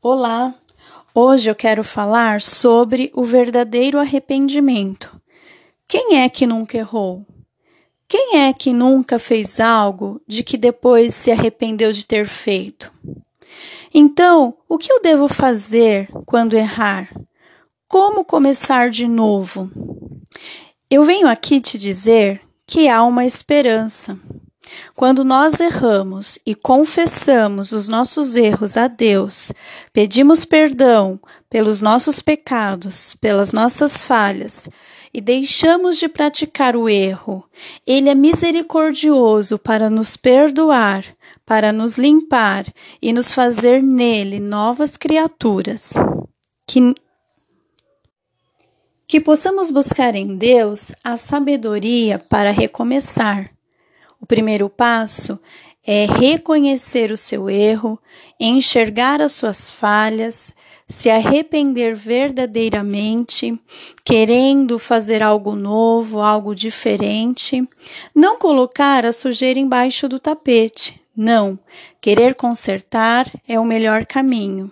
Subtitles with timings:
[0.00, 0.54] Olá!
[1.12, 5.20] Hoje eu quero falar sobre o verdadeiro arrependimento.
[5.88, 7.26] Quem é que nunca errou?
[8.06, 12.92] Quem é que nunca fez algo de que depois se arrependeu de ter feito?
[13.92, 17.12] Então, o que eu devo fazer quando errar?
[17.88, 19.68] Como começar de novo?
[20.88, 24.16] Eu venho aqui te dizer que há uma esperança.
[24.94, 29.52] Quando nós erramos e confessamos os nossos erros a Deus,
[29.92, 34.68] pedimos perdão pelos nossos pecados, pelas nossas falhas
[35.12, 37.44] e deixamos de praticar o erro,
[37.86, 41.04] Ele é misericordioso para nos perdoar,
[41.46, 42.66] para nos limpar
[43.00, 45.94] e nos fazer nele novas criaturas.
[46.66, 46.94] Que
[49.10, 53.50] que possamos buscar em Deus a sabedoria para recomeçar
[54.20, 55.38] o primeiro passo
[55.86, 57.98] é reconhecer o seu erro,
[58.38, 60.54] enxergar as suas falhas,
[60.86, 63.58] se arrepender verdadeiramente,
[64.04, 67.66] querendo fazer algo novo, algo diferente.
[68.14, 71.00] Não colocar a sujeira embaixo do tapete.
[71.16, 71.58] Não,
[72.00, 74.70] querer consertar é o melhor caminho.